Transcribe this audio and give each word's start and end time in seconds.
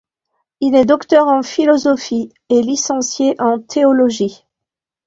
Il 0.61 0.73
est 0.73 0.85
docteur 0.85 1.27
en 1.27 1.43
philosophie 1.43 2.33
et 2.49 2.63
licencié 2.63 3.35
en 3.37 3.59
théologie. 3.59 4.47